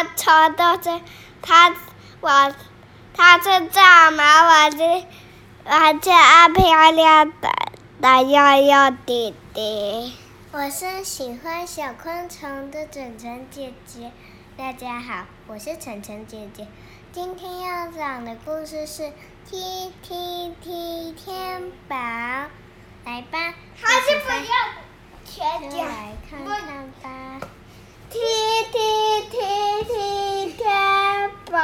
[0.00, 0.98] 他抽到这，
[1.42, 1.74] 他
[2.22, 2.54] 我
[3.12, 4.46] 他是这样吗？
[4.46, 4.78] 我是
[5.62, 7.50] 我是爱漂亮的
[8.00, 10.14] 的悠悠弟弟。
[10.52, 14.10] 我是喜欢小昆虫的晨晨姐姐。
[14.56, 16.66] 大家好，我是晨晨姐姐。
[17.12, 19.02] 今天要讲的故事是
[19.50, 21.94] 《踢踢踢天宝》，
[23.04, 27.48] 来吧，还是不要全讲，来看看吧。
[28.10, 28.18] 踢
[28.72, 28.78] 踢
[29.30, 29.38] 踢
[29.84, 30.66] 踢天
[31.48, 31.58] 宝。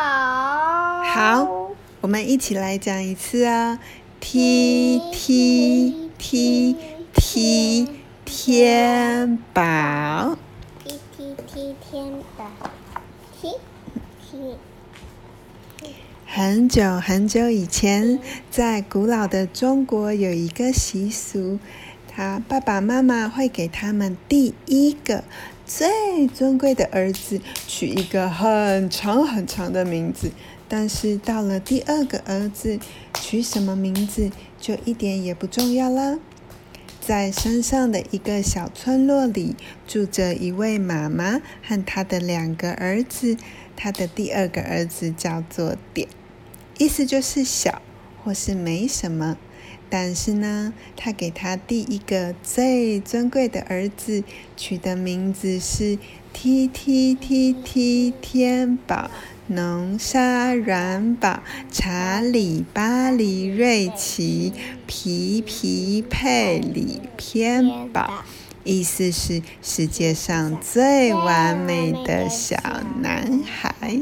[1.03, 3.81] 好，我们一起来讲一次啊！
[4.21, 6.77] 踢踢踢
[7.13, 7.89] 踢
[8.25, 10.37] 天宝。
[10.85, 12.45] 踢踢踢天宝，
[13.41, 13.51] 踢
[14.23, 14.55] 踢。
[16.25, 18.21] 很久很久以前，
[18.53, 21.59] 在古老的中国有一个习俗，
[22.17, 25.23] 他爸爸妈妈会给他们第一个。
[25.67, 30.31] 最尊贵的儿子取一个很长很长的名字，
[30.67, 32.79] 但是到了第二个儿子
[33.21, 36.19] 取什么名字就一点也不重要啦。
[37.01, 43.37] 在山上的一个小村落里，住着一位妈妈和她的两个儿子。
[43.77, 46.09] 她的第二个儿子叫做点，
[46.79, 47.83] 意思就是小
[48.25, 49.37] 或是没什么。
[49.89, 54.25] 但是呢，他给他第一个最尊贵的儿子
[54.57, 55.99] 取的名字是
[56.33, 59.11] T T T T 天宝
[59.47, 64.53] 农沙软宝查理巴黎瑞奇
[64.87, 68.25] 皮皮佩里偏宝，
[68.65, 72.57] 意思是世界上最完美的小
[73.01, 74.01] 男孩。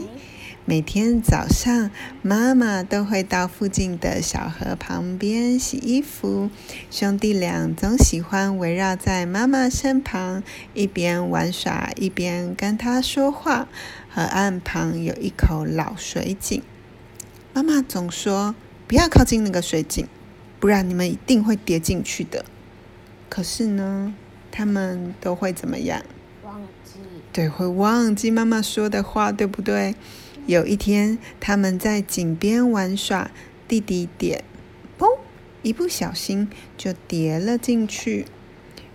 [0.67, 1.91] 每天早上，
[2.23, 6.49] 妈妈都会到附近的小河旁边洗衣服。
[6.91, 13.69] 兄弟俩总喜欢围绕在妈妈身旁，一边玩耍，一边跟她说话。
[14.09, 16.63] 河岸旁有一口老水井，
[17.53, 18.55] 妈妈总说
[18.89, 20.09] ：“不要靠近那个水井，
[20.59, 22.43] 不然你们一定会跌进去的。”
[23.29, 24.15] 可是呢，
[24.51, 26.03] 他们都会怎么样？
[26.43, 27.01] 忘记。
[27.35, 29.95] 对，会忘记妈妈说的话，对不对？
[30.47, 33.31] 有一天，他们在井边玩耍，
[33.67, 34.45] 弟弟点，
[34.99, 35.07] 砰，
[35.63, 38.27] 一不小心就跌了进去。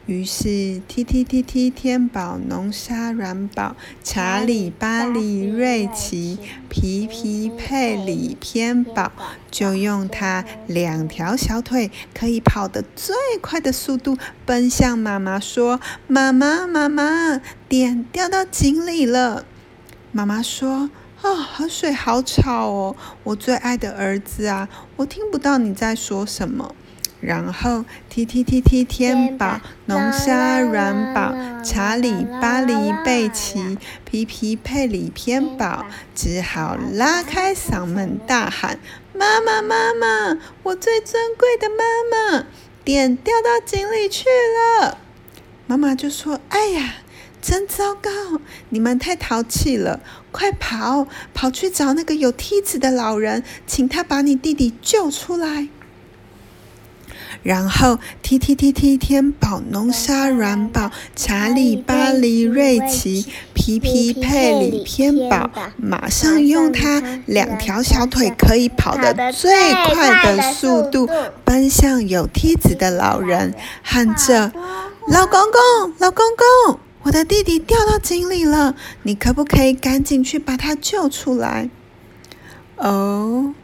[0.05, 6.37] 于是，踢踢踢踢天宝农沙软宝查理巴里瑞奇
[6.67, 9.11] 皮皮佩里偏宝，
[9.49, 19.45] 就用他两条小腿可以跑得最快的速度奔向妈妈，说：“妈妈，妈妈，点掉到井里了。”
[20.11, 20.91] 妈妈说。
[21.21, 22.95] 啊，河水好吵哦！
[23.23, 26.73] 我最爱的儿子啊，我听不到你在说什么。
[27.19, 35.85] 然后踢踢踢踢天宝龙虾软宝查理巴黎贝奇皮皮佩里偏宝，
[36.15, 38.79] 只好拉开嗓门大喊
[39.13, 42.45] ：“妈妈妈妈，我最尊贵的妈妈，
[42.85, 44.23] 点掉到井里去
[44.79, 44.97] 了。”
[45.67, 46.95] 妈妈就说：“哎呀！”
[47.41, 48.09] 真糟糕！
[48.67, 50.01] 你们太淘气了，
[50.31, 55.69] 快跑，跑去找那个有梯子的老人，请他把你弟弟救出来。
[57.41, 69.51] 然后踢踢踢踢天宝农沙软宝查理巴黎瑞奇皮皮佩里偏宝，马上用他两条小腿可以跑得最
[69.93, 71.09] 快的速度，
[71.45, 73.53] 奔向有梯子的老人，
[73.83, 74.51] 喊着
[75.07, 81.71] ：“老公公，老公公！”我的弟弟掉到井里了，你可不可以赶紧去把他救出来？
[82.75, 83.55] 哦，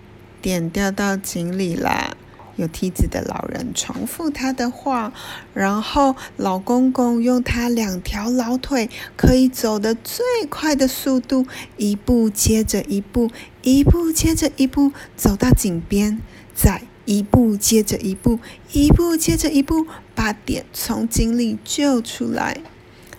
[0.41, 2.17] 点掉到井里啦！
[2.55, 5.13] 有梯子的老人重复他的话，
[5.53, 11.45] 然后老公公用他两条老腿可以走得最快的速度，
[11.78, 13.29] 一步接着一步，
[13.61, 16.19] 一步接着一步走到井边，
[16.55, 18.39] 再一步接着一步，
[18.72, 19.85] 一步接着一步
[20.16, 22.57] 把点从井里救出来。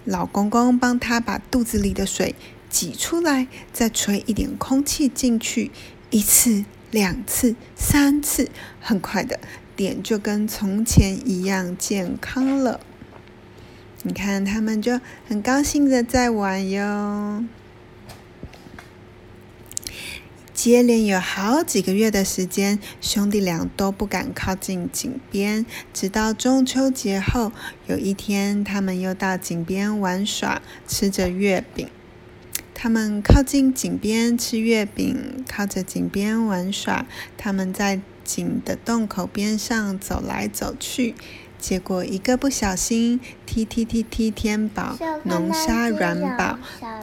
[0.07, 2.35] 老公公帮他把肚子里的水
[2.71, 5.71] 挤出来，再吹一点空气进去，
[6.11, 8.49] 一次、两次、三次，
[8.81, 9.39] 很快的，
[9.75, 12.81] 点就跟从前一样健康了。
[14.05, 17.45] 你看，他们就很高兴的在玩哟。
[20.57, 25.67] 接连有好几个月的时间，兄弟俩都不敢靠近井边。
[25.93, 27.53] 直到中秋节后，
[27.87, 31.87] 有一天，他们又到井边玩耍，吃着月饼。
[32.73, 37.07] 他们靠近井边吃月饼，靠着井边玩耍。
[37.37, 41.15] 他们在井的洞口边上走来走去，
[41.59, 46.59] 结果一个不小心，踢踢踢踢天宝、农沙软宝、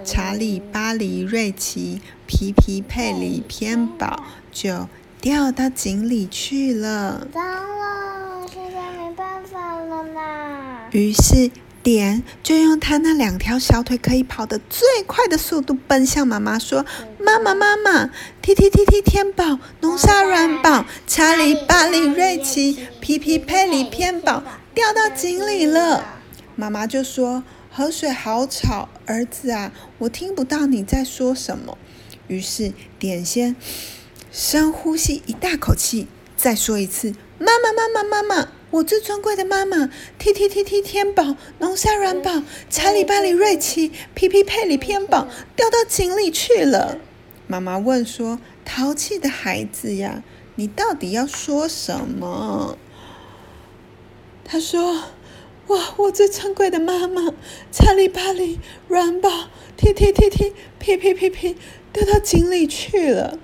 [0.06, 4.88] 查理巴黎瑞奇、皮皮佩里偏宝就
[5.20, 7.28] 掉到井里去了。
[7.34, 10.88] 糟了，现在没办法了啦！
[10.92, 11.52] 于是。
[11.84, 16.86] 点就用他那两条小腿可以跑得最快的速度奔向妈妈，说
[17.20, 18.10] ：“妈妈，妈妈，
[18.42, 24.42] 踢踢踢踢天宝，农沙软宝，查理巴里瑞奇，皮皮佩里偏宝
[24.74, 26.06] 掉到井里了。”
[26.56, 31.78] 妈妈就说：“河水好吵，儿子啊，我听不到你在说什么。”
[32.28, 33.58] 于是点先
[34.32, 36.08] 深呼吸一大口气，
[36.38, 42.42] 再说一次：“妈妈，妈妈，妈妈。”我最尊贵的妈妈，T T T T 天宝，龙虾软宝，
[42.72, 46.98] 查理巴里瑞奇，皮皮佩里偏宝，掉到井里去了。
[47.46, 50.24] 妈妈问说：“淘气的孩子呀，
[50.56, 52.80] 你到底要说什么？”
[54.44, 55.04] 他说
[55.70, 57.32] ：“哇，我最尊贵的妈妈，
[57.72, 59.30] 查理巴里软宝
[59.78, 61.56] ，T T T T 皮皮皮皮，
[61.92, 63.38] 掉到井里去了。”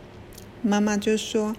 [0.64, 1.56] 妈妈就说。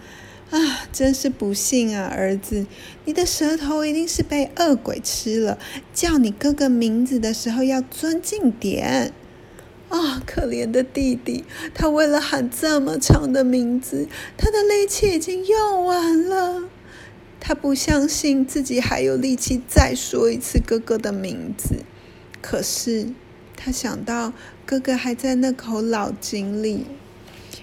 [0.51, 2.67] 啊，真是不幸啊，儿子，
[3.05, 5.59] 你的舌头一定是被恶鬼吃了。
[5.95, 9.13] 叫你哥哥名字的时候要尊敬点。
[9.91, 11.45] 啊，可怜的弟弟，
[11.75, 16.69] 他为了喊这么长的名字，他的力气已经用完了。
[17.39, 21.85] 他不相信自己还有力气再说一次哥哥的名字。
[22.43, 23.09] 可是
[23.57, 24.33] 他想到
[24.67, 26.87] 哥哥还在那口老井里，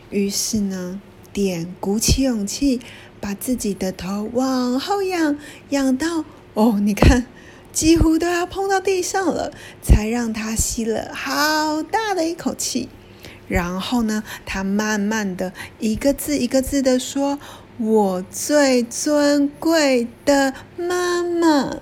[0.10, 1.02] 于是呢。
[1.38, 2.82] 点鼓起勇气，
[3.22, 5.38] 把自己的头往后仰，
[5.70, 6.26] 仰到
[6.56, 7.28] 哦，你看，
[7.72, 9.52] 几乎都要碰到地上了，
[9.84, 12.90] 才让他吸了好大的一口气。
[13.48, 17.38] 然后呢，他慢慢的一个字一个字的说
[17.78, 21.78] ：“我最尊贵的妈妈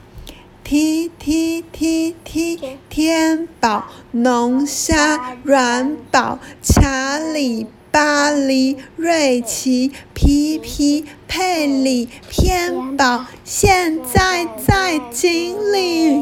[0.65, 16.21] ，T T T T，天宝，农沙软宝，查理。”巴黎瑞奇皮皮佩里偏宝，现在在井里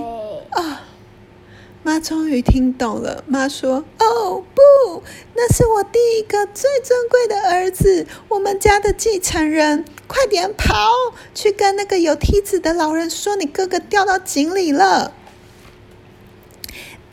[0.52, 0.86] 啊！
[1.82, 3.24] 妈终于听懂了。
[3.26, 5.02] 妈说：“哦不，
[5.34, 9.84] 那是我第一个最尊贵的儿子，我们家的继承人。
[10.06, 10.92] 快点跑
[11.34, 15.12] 去跟那个有梯子的老人说，你哥哥掉到井里了。”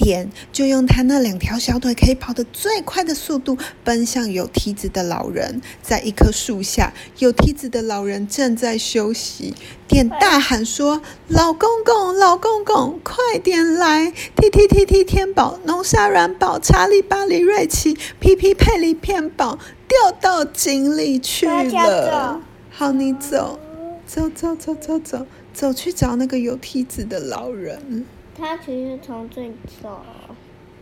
[0.00, 9.54] 点就用他那两条小腿可以跑得最快的速度奔向有梯子的老人，在一棵树下，有梯子的老人正在休息。
[9.86, 23.58] 点大喊说：“老公公，老公公，快点来踢踢踢踢天宝，龙沙软宝，查理巴里瑞奇，皮皮佩里骗宝，掉到井里去了。”好，你走，
[24.06, 28.06] 走走走走走，走去找那个有梯子的老人。
[28.36, 30.00] 他其实从这里走，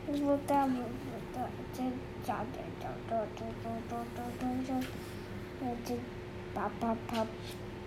[0.07, 0.81] 不知道不知
[1.35, 1.43] 道，
[1.73, 1.83] 这
[2.25, 4.87] 找的找到走走走走走走，
[5.61, 5.97] 那就
[6.55, 7.27] 跑跑跑，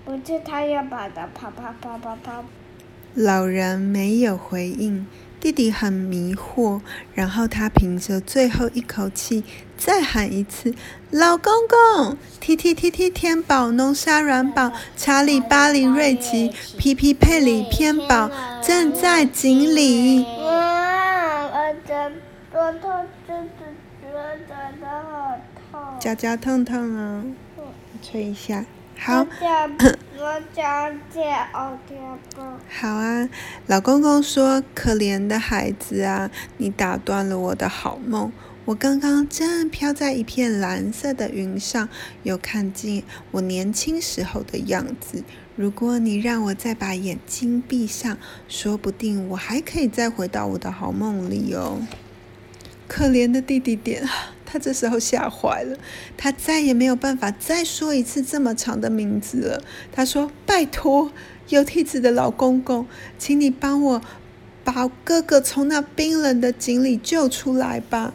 [0.03, 2.43] 不是他要跑的跑跑跑跑跑。
[3.13, 5.05] 老人没有回应，
[5.41, 6.79] 弟弟很迷惑，
[7.15, 9.43] 然后他凭着最后一口气
[9.75, 10.75] 再喊一次
[11.09, 18.29] ：“老公公，T T T T 天宝，农沙软宝，查理巴黎瑞奇，皮皮佩里偏宝。”
[18.61, 20.23] 正在井里。
[20.23, 22.11] 哇，我的
[22.53, 23.65] 头痛，真的
[23.99, 24.13] 觉
[24.79, 25.39] 得好
[25.71, 25.99] 痛。
[25.99, 27.23] 脚脚痛痛啊！
[28.03, 28.63] 吹一下。
[28.99, 29.25] 好。
[30.23, 33.27] 我讲，我讲解好啊，
[33.65, 38.31] 老公公说：“可怜的孩子啊，你打断了我的好梦。
[38.65, 41.89] 我刚刚正飘在一片蓝色的云上，
[42.21, 43.01] 有看见
[43.31, 45.23] 我年轻时候的样子。”
[45.57, 51.81] 如果你让我再把眼睛闭上，说不定我还可以再回到我的好梦里哦。
[52.87, 54.07] 可怜的弟弟点，
[54.51, 55.77] 他这时候吓坏了，
[56.17, 59.63] 他再也没有办法再说一次这么长的名字了。
[59.93, 61.09] 他说：“拜托，
[61.47, 62.85] 有梯子的老公公，
[63.17, 64.01] 请你帮我
[64.65, 68.13] 把哥哥从那冰冷的井里救出来吧。”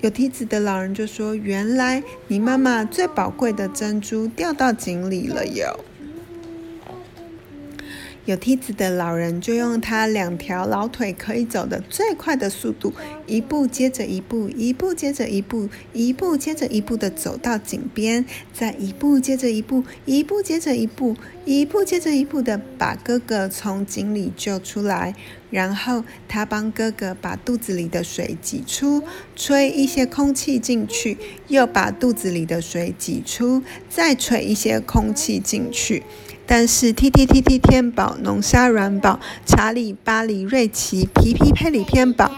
[0.00, 5.84] 有梯子的老人就说：“原来你妈妈最宝贵的珍珠掉到井里了哟。”
[8.26, 12.92] 有梯子的老人就用他两条老腿可以走的最快的速度，
[13.26, 25.14] 一步接着一步，一步接着一步，一步接着一步的走到井边，再一步接着一步，一步接着一步，一步接着一步的把哥哥从井里救出来。
[25.50, 29.02] 然后他帮哥哥把肚子里的水挤出，
[29.34, 36.02] 吹一些空气进去，又把肚子里的水挤出，再吹一些空气进去。
[36.48, 42.30] 但是 T T T T 天宝、龙虾软宝、查理、巴黎、瑞奇、皮皮、佩里天宝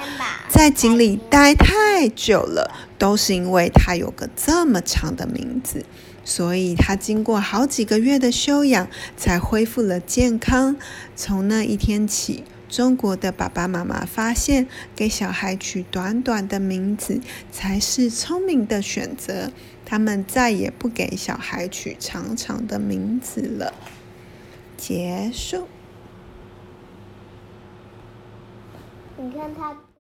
[0.49, 5.85] 在井里待太久了，都是因为他有个这么长的名字，
[6.25, 10.77] 所以他经过好几个月的修养，才恢复了健康。
[11.15, 17.21] 从那一天起，中国的爸爸妈妈发现，给小孩取短短的名字
[17.51, 19.51] 才是聪明的选择。
[19.85, 23.73] 他们再也不给小孩取长长的名字了。
[24.77, 25.67] 结束。
[29.17, 29.88] 你看他。